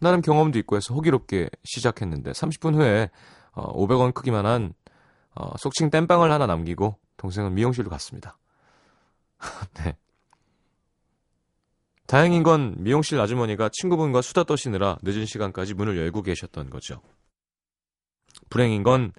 나름 0.00 0.20
경험도 0.20 0.58
있고 0.60 0.76
해서 0.76 0.94
호기롭게 0.94 1.48
시작했는데 1.64 2.32
30분 2.32 2.74
후에 2.74 3.10
어, 3.52 3.72
500원 3.74 4.14
크기만한 4.14 4.74
어, 5.34 5.56
속칭 5.58 5.90
땜빵을 5.90 6.30
하나 6.30 6.46
남기고 6.46 6.98
동생은 7.16 7.54
미용실로 7.54 7.88
갔습니다. 7.90 8.38
네. 9.74 9.96
다행인 12.06 12.42
건 12.42 12.74
미용실 12.78 13.18
아주머니가 13.20 13.70
친구분과 13.72 14.22
수다 14.22 14.44
떠시느라 14.44 14.98
늦은 15.02 15.24
시간까지 15.24 15.74
문을 15.74 15.96
열고 15.96 16.22
계셨던 16.22 16.68
거죠. 16.68 17.00
불행인 18.50 18.82
건 18.82 19.12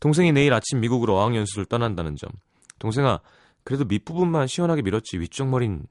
동생이 0.00 0.32
내일 0.32 0.52
아침 0.52 0.80
미국으로 0.80 1.16
어학연수를 1.16 1.66
떠난다는 1.66 2.16
점. 2.16 2.30
동생아, 2.78 3.20
그래도 3.64 3.84
밑부분만 3.84 4.46
시원하게 4.46 4.82
밀었지 4.82 5.18
위쪽 5.18 5.48
머린 5.48 5.86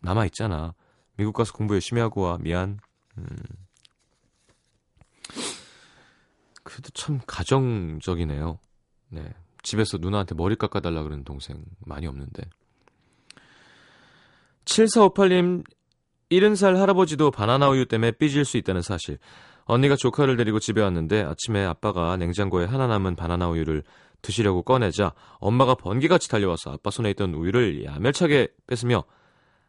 남아 0.00 0.26
있잖아. 0.26 0.74
미국 1.16 1.32
가서 1.32 1.52
공부 1.52 1.74
열심히 1.74 2.00
하고 2.00 2.22
와. 2.22 2.38
미안. 2.38 2.78
음. 3.18 3.36
그래도 6.62 6.90
참 6.90 7.20
가정적이네요. 7.26 8.58
네. 9.10 9.34
집에서 9.62 9.98
누나한테 9.98 10.34
머리 10.34 10.56
깎아달라 10.56 11.02
그러는 11.02 11.24
동생 11.24 11.64
많이 11.80 12.06
없는데. 12.06 12.42
7458님, 14.64 15.64
70살 16.30 16.76
할아버지도 16.76 17.30
바나나 17.30 17.68
우유 17.68 17.86
때문에 17.86 18.12
삐질 18.12 18.44
수 18.44 18.56
있다는 18.56 18.82
사실. 18.82 19.18
언니가 19.64 19.96
조카를 19.96 20.36
데리고 20.36 20.58
집에 20.58 20.80
왔는데 20.80 21.22
아침에 21.22 21.64
아빠가 21.64 22.16
냉장고에 22.16 22.64
하나 22.64 22.86
남은 22.86 23.16
바나나 23.16 23.48
우유를 23.48 23.82
드시려고 24.22 24.62
꺼내자 24.62 25.14
엄마가 25.38 25.74
번개같이 25.74 26.28
달려와서 26.28 26.72
아빠 26.72 26.90
손에 26.90 27.10
있던 27.10 27.34
우유를 27.34 27.84
야멸차게 27.84 28.48
뺏으며 28.66 29.04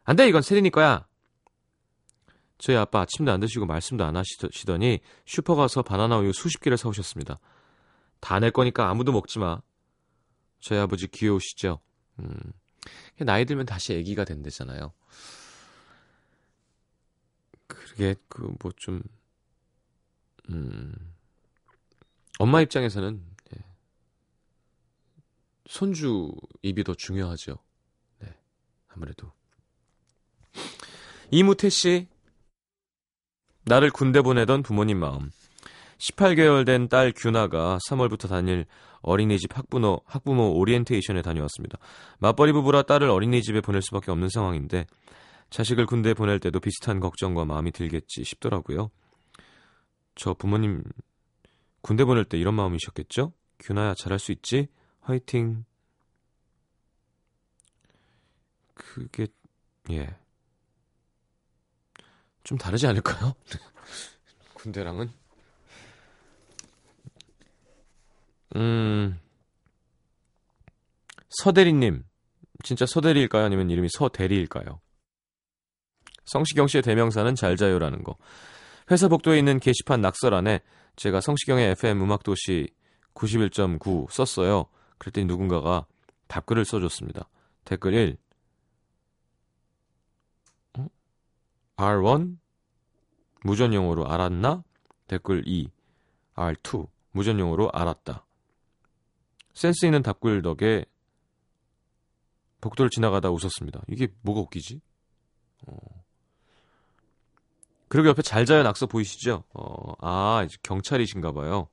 안 0.03 0.15
돼, 0.15 0.27
이건 0.27 0.41
세린이 0.41 0.71
거야. 0.71 1.05
저희 2.61 2.77
아빠 2.77 3.01
아침도 3.01 3.31
안 3.31 3.39
드시고 3.39 3.65
말씀도 3.65 4.05
안 4.05 4.15
하시더니 4.15 4.99
슈퍼 5.25 5.55
가서 5.55 5.81
바나나 5.81 6.19
우유 6.19 6.31
수십 6.31 6.61
개를 6.61 6.77
사오셨습니다. 6.77 7.39
다낼 8.19 8.51
거니까 8.51 8.87
아무도 8.89 9.11
먹지 9.11 9.39
마. 9.39 9.61
저희 10.59 10.77
아버지 10.77 11.07
귀여우시죠? 11.07 11.79
음. 12.19 12.37
나이 13.17 13.45
들면 13.45 13.65
다시 13.65 13.97
아기가 13.97 14.25
된대잖아요. 14.25 14.93
그게 17.67 18.15
그 18.29 18.55
뭐 18.63 18.71
좀 18.77 19.01
음. 20.49 20.93
엄마 22.37 22.61
입장에서는 22.61 23.23
예. 23.55 23.59
손주 25.65 26.31
입이 26.61 26.83
더 26.83 26.93
중요하죠. 26.93 27.57
네. 28.19 28.35
아무래도 28.89 29.31
이무태 31.31 31.69
씨 31.69 32.07
나를 33.65 33.91
군대 33.91 34.21
보내던 34.21 34.63
부모님 34.63 34.99
마음 34.99 35.29
18개월 35.99 36.65
된 36.65 36.87
딸 36.87 37.13
규나가 37.15 37.77
3월부터 37.87 38.27
다닐 38.27 38.65
어린이집 39.01 39.55
학부모, 39.57 40.01
학부모 40.05 40.57
오리엔테이션에 40.57 41.21
다녀왔습니다. 41.21 41.77
맞벌이 42.19 42.53
부부라 42.53 42.83
딸을 42.83 43.09
어린이집에 43.09 43.61
보낼 43.61 43.81
수밖에 43.81 44.11
없는 44.11 44.29
상황인데 44.29 44.85
자식을 45.49 45.85
군대에 45.85 46.13
보낼 46.13 46.39
때도 46.39 46.59
비슷한 46.59 46.99
걱정과 46.99 47.45
마음이 47.45 47.71
들겠지 47.71 48.23
싶더라고요. 48.23 48.89
저 50.15 50.33
부모님 50.33 50.83
군대 51.81 52.03
보낼 52.05 52.25
때 52.25 52.37
이런 52.37 52.53
마음이셨겠죠? 52.55 53.33
규나야 53.59 53.93
잘할 53.95 54.19
수 54.19 54.31
있지? 54.31 54.67
화이팅. 55.01 55.65
그게 58.73 59.27
예. 59.91 60.15
좀 62.43 62.57
다르지 62.57 62.87
않을까요? 62.87 63.33
군대랑은? 64.53 65.09
음, 68.55 69.19
서대리님. 71.29 72.03
진짜 72.63 72.85
서대리일까요? 72.85 73.45
아니면 73.45 73.69
이름이 73.69 73.87
서대리일까요? 73.91 74.79
성시경 76.25 76.67
씨의 76.67 76.83
대명사는 76.83 77.33
잘 77.35 77.55
자요라는 77.55 78.03
거. 78.03 78.17
회사 78.91 79.07
복도에 79.07 79.39
있는 79.39 79.59
게시판 79.59 80.01
낙서란에 80.01 80.59
제가 80.95 81.21
성시경의 81.21 81.71
FM 81.71 82.01
음악도시 82.01 82.69
91.9 83.15 84.11
썼어요. 84.11 84.65
그랬더니 84.97 85.25
누군가가 85.25 85.85
답글을 86.27 86.65
써줬습니다. 86.65 87.27
댓글 87.65 87.93
1. 87.93 88.17
R1 91.77 92.37
무전용어로 93.43 94.07
알았나? 94.07 94.63
댓글 95.07 95.43
2 95.45 95.69
R2 96.35 96.87
무전용어로 97.11 97.71
알았다. 97.71 98.25
센스 99.53 99.85
있는 99.85 100.01
답글 100.01 100.41
덕에 100.41 100.85
복도를 102.61 102.89
지나가다 102.89 103.29
웃었습니다. 103.31 103.81
이게 103.87 104.07
뭐가 104.21 104.41
웃기지? 104.41 104.81
어. 105.67 105.75
그리고 107.87 108.07
옆에 108.07 108.21
잘 108.21 108.45
자요 108.45 108.63
낙서 108.63 108.85
보이시죠? 108.85 109.43
어, 109.53 109.93
아, 109.99 110.47
경찰이신가 110.63 111.33
봐요. 111.33 111.67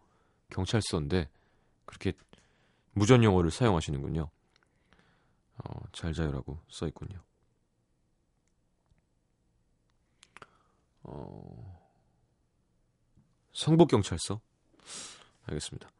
경찰서인데 0.50 1.28
그렇게 1.84 2.12
무전 2.92 3.22
용어를 3.22 3.50
사용하시는군요. 3.50 4.28
어, 5.58 5.80
잘 5.92 6.12
자요라고 6.12 6.58
써 6.68 6.88
있군요. 6.88 7.20
어... 11.10 11.88
성북경찰서? 13.52 14.40
알겠습니다. 15.46 15.90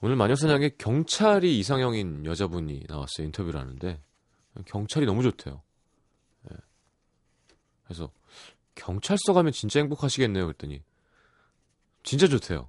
오늘 0.00 0.16
마녀사냥에 0.16 0.70
경찰이 0.78 1.58
이상형인 1.58 2.24
여자분이 2.26 2.84
나왔어요. 2.88 3.26
인터뷰를 3.26 3.60
하는데. 3.60 4.00
경찰이 4.66 5.06
너무 5.06 5.22
좋대요. 5.22 5.62
네. 6.42 6.56
그래서, 7.84 8.10
경찰서 8.76 9.32
가면 9.32 9.52
진짜 9.52 9.80
행복하시겠네요. 9.80 10.44
그랬더니, 10.46 10.82
진짜 12.02 12.28
좋대요. 12.28 12.68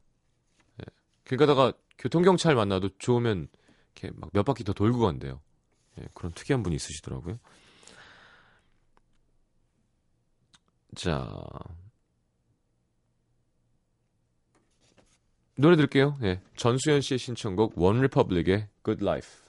네. 0.78 0.86
길 1.26 1.38
가다가 1.38 1.74
교통경찰 1.98 2.56
만나도 2.56 2.98
좋으면, 2.98 3.48
이렇게 3.96 4.18
막 4.18 4.32
몇 4.34 4.44
바퀴 4.44 4.64
더 4.64 4.74
돌고 4.74 5.00
간대요. 5.00 5.42
네. 5.96 6.08
그런 6.14 6.34
특이한 6.34 6.64
분이 6.64 6.76
있으시더라고요. 6.76 7.40
자. 10.96 11.50
노래 15.58 15.76
들을게요. 15.76 16.18
예. 16.24 16.42
전수연 16.58 17.02
씨의 17.02 17.18
신청곡 17.18 17.78
원 17.78 18.02
리퍼블릭의 18.02 18.68
Good 18.84 19.04
Life. 19.04 19.45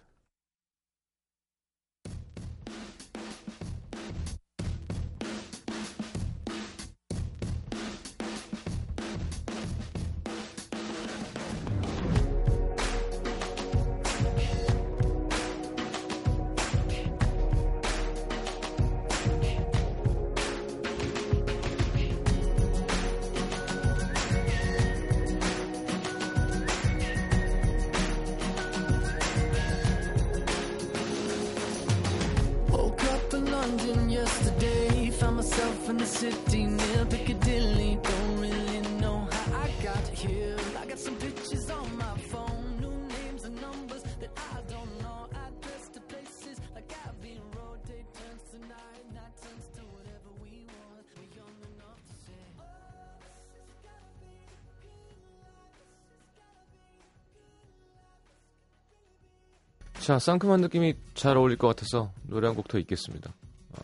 자, 60.06 60.18
상큼한 60.20 60.62
느낌이 60.62 60.96
잘 61.14 61.38
어울릴 61.38 61.58
것 61.58 61.68
같아서 61.68 62.12
노래 62.24 62.48
한 62.48 62.56
곡 62.56 62.68
더 62.68 62.80
있겠습니다. 62.80 63.32
어, 63.78 63.82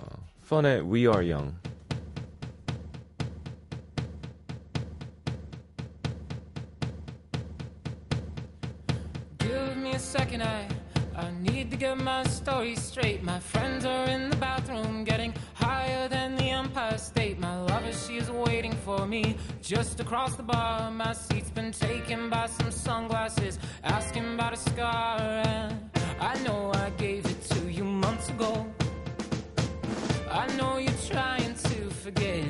펀의 0.49 0.81
We 0.81 1.01
Are 1.07 1.23
Young. 1.29 1.53
Give 9.39 9.77
me 9.77 9.91
a 9.93 9.99
second, 9.99 10.41
I 10.43 10.67
I 11.15 11.31
need 11.41 11.71
to 11.71 11.77
get 11.77 11.97
my 11.97 12.23
story 12.25 12.75
straight. 12.75 13.23
My 13.23 13.39
friends 13.39 13.85
are 13.85 14.05
in 14.05 14.29
the 14.29 14.35
bathroom, 14.37 15.03
getting 15.03 15.33
higher 15.55 16.07
than 16.07 16.35
the 16.35 16.49
Empire 16.51 16.97
State. 16.99 17.39
My 17.39 17.59
lover, 17.59 17.91
she 17.91 18.17
is 18.17 18.29
waiting 18.29 18.73
for 18.85 19.07
me 19.07 19.35
just 19.61 19.99
across 19.99 20.35
the 20.35 20.43
bar. 20.43 20.91
My 20.91 21.13
seat's 21.13 21.49
been 21.49 21.71
taken 21.71 22.29
by 22.29 22.45
some 22.47 22.69
sunglasses, 22.71 23.57
asking 23.83 24.35
about 24.35 24.53
a 24.53 24.57
scar. 24.57 25.17
And 25.19 25.80
I 26.32 26.38
know 26.44 26.72
I 26.72 26.88
gave 26.96 27.26
it 27.26 27.42
to 27.50 27.70
you 27.70 27.84
months 27.84 28.30
ago. 28.30 28.66
I 30.30 30.46
know 30.56 30.78
you're 30.78 31.02
trying 31.06 31.54
to 31.54 31.90
forget. 31.90 32.46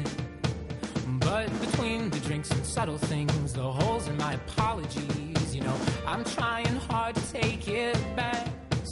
But 1.18 1.49
between 1.61 2.09
the 2.11 2.21
drinks 2.21 2.53
and 2.53 2.64
subtle 2.64 2.99
things, 2.99 3.53
the 3.55 3.73
holes 3.81 4.07
in 4.07 4.16
my 4.18 4.35
apologies, 4.35 5.53
you 5.53 5.62
know, 5.62 5.77
I'm 6.07 6.23
trying 6.23 6.77
hard 6.77 7.16
to 7.16 7.33
take 7.33 7.66
it 7.66 7.99
back. 8.14 8.47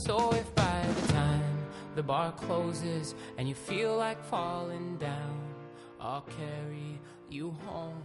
So 0.06 0.32
if 0.32 0.52
by 0.56 0.84
the 0.88 1.12
time 1.12 1.58
the 1.94 2.02
bar 2.02 2.32
closes 2.32 3.14
and 3.38 3.48
you 3.48 3.54
feel 3.54 3.96
like 3.96 4.20
falling 4.24 4.96
down, 4.98 5.54
I'll 6.00 6.26
carry 6.40 6.98
you 7.28 7.52
home 7.64 8.02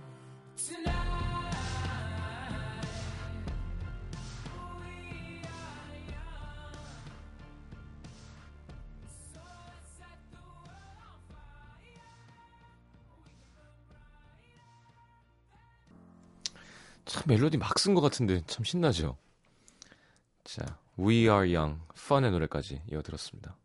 tonight. 0.56 2.05
참 17.16 17.24
멜로디 17.28 17.58
막 17.58 17.76
쓴 17.80 17.96
것 17.96 18.02
같은데 18.02 18.42
참 18.46 18.66
신나죠? 18.66 19.16
자, 20.44 20.66
We 21.00 21.22
Are 21.30 21.56
Young, 21.56 21.80
펀의 22.10 22.30
노래까지 22.32 22.82
이어들었습니다. 22.92 23.56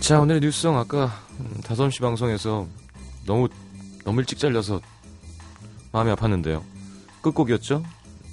자, 0.00 0.20
오늘의 0.20 0.42
뉴스성 0.42 0.76
아까 0.76 1.06
음, 1.40 1.60
5시 1.62 2.02
방송에서 2.02 2.66
너무 3.26 3.48
너무 4.04 4.20
일찍 4.20 4.38
잘려서 4.38 4.82
마음이 5.92 6.12
아팠는데요. 6.12 6.62
끝곡이었죠? 7.22 7.82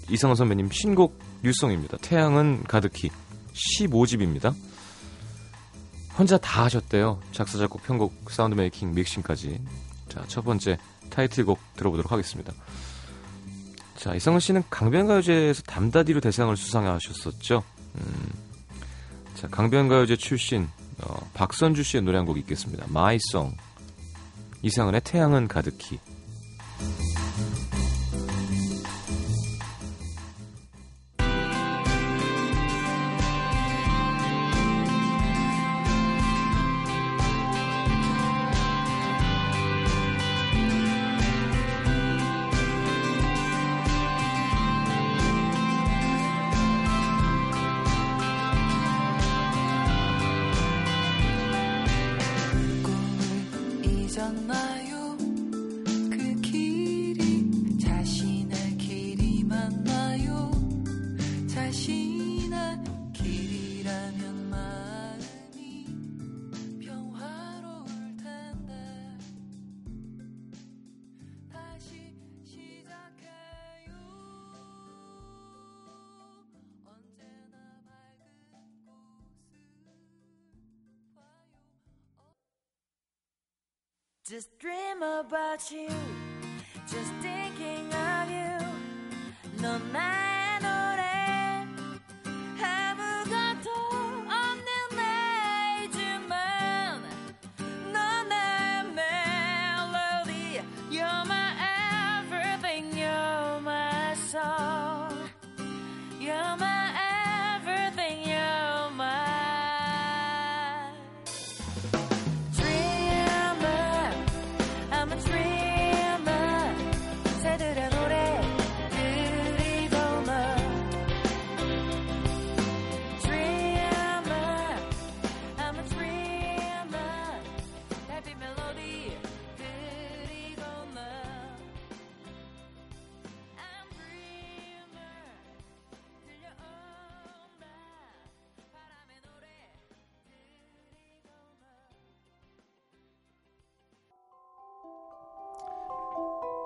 이상원 0.10 0.36
선배님 0.36 0.70
신곡 0.72 1.18
뉴스성입니다. 1.42 1.98
태양은 2.02 2.64
가득히 2.64 3.10
15집입니다. 3.54 4.54
혼자 6.20 6.38
다 6.38 6.66
하셨대요. 6.66 7.22
작사, 7.32 7.58
작곡, 7.58 7.82
편곡, 7.84 8.30
sound 8.30 8.56
making, 8.56 8.94
믹싱까지. 8.94 9.62
자, 10.12 10.22
첫 10.28 10.44
번째 10.44 10.78
타이틀곡 11.10 11.58
들어보도록 11.78 12.12
하겠습니다. 12.12 12.52
자, 13.96 14.14
이상은 14.14 14.42
씨는 14.42 14.64
강변가요제에서 14.70 15.62
담다디로 15.64 16.20
대상을 16.20 16.56
수상하셨었죠. 16.58 17.64
음, 17.96 18.30
자, 19.36 19.48
강변가요제 19.48 20.18
출신 20.18 20.68
어, 21.04 21.16
박선주 21.34 21.82
씨의 21.84 22.04
노래 22.04 22.18
한 22.18 22.26
곡 22.26 22.38
있겠습니다. 22.40 22.86
My 22.90 23.18
Song. 23.32 23.56
이상은의 24.64 25.02
태양은 25.04 25.48
가득히. 25.48 26.00
Just 84.32 84.58
dream 84.60 85.04
about 85.04 85.70
you, 85.74 85.90
just 86.88 87.12
thinking 87.22 87.92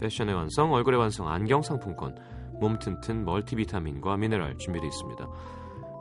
패션의 0.00 0.34
완성, 0.34 0.72
얼굴의 0.72 0.98
완성, 0.98 1.28
안경 1.28 1.62
상품권, 1.62 2.16
몸 2.60 2.78
튼튼 2.78 3.24
멀티비타민과 3.24 4.16
미네랄 4.16 4.58
준비되어 4.58 4.88
있습니다. 4.88 5.28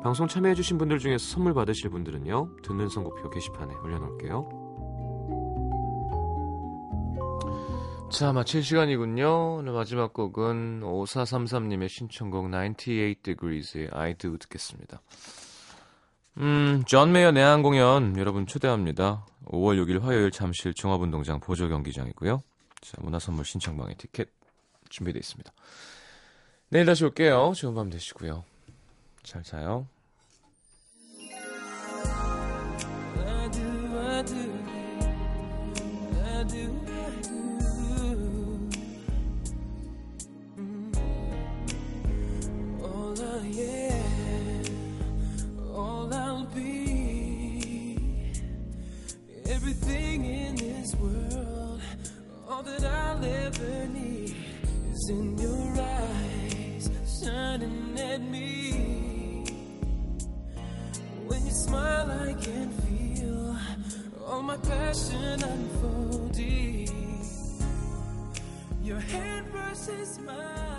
방송 0.04 0.28
참여해주신 0.28 0.78
분들 0.78 1.00
중에서 1.00 1.26
선물 1.26 1.54
받으실 1.54 1.90
분들은요, 1.90 2.58
듣는 2.64 2.90
선곡표 2.90 3.30
게시판에 3.30 3.74
올려놓을게요. 3.76 4.64
자, 8.14 8.32
마칠 8.32 8.62
시간이군요. 8.64 9.56
오늘 9.56 9.74
마지막 9.74 10.14
곡은 10.14 10.82
5433님의 10.82 11.90
신청곡 11.90 12.52
98 12.52 13.16
Degrees의 13.24 13.90
I 13.92 14.14
Do 14.14 14.38
듣겠습니다. 14.38 15.02
음, 16.38 16.84
존 16.86 17.12
메이어 17.12 17.32
내한 17.32 17.64
공연 17.64 18.16
여러분 18.18 18.46
초대합니다. 18.46 19.26
5월 19.46 19.84
6일 19.84 20.02
화요일 20.02 20.30
잠실 20.30 20.76
종합운동장 20.76 21.40
보조 21.40 21.68
경기장이고요. 21.70 22.44
자, 22.84 22.98
문화선물 23.02 23.46
신청방에 23.46 23.96
티켓 23.96 24.30
준비되어 24.90 25.20
있습니다. 25.20 25.52
내일 26.70 26.86
다시 26.86 27.06
올게요. 27.06 27.54
좋은 27.56 27.74
밤 27.74 27.90
되시고요. 27.90 28.44
잘 29.24 29.42
자요. 29.44 29.88
That 52.66 52.84
I'll 52.86 53.24
ever 53.24 53.88
need 53.88 54.36
is 54.92 55.10
in 55.10 55.38
your 55.38 55.82
eyes, 55.82 56.90
shining 57.22 57.98
at 58.00 58.22
me. 58.22 59.46
When 61.28 61.46
you 61.46 61.52
smile, 61.52 62.12
I 62.12 62.34
can 62.34 62.70
feel 62.84 63.58
all 64.26 64.42
my 64.42 64.58
passion 64.58 65.44
unfolding. 65.44 66.90
Your 68.82 69.00
hand 69.00 69.48
versus 69.48 70.20
mine. 70.20 70.73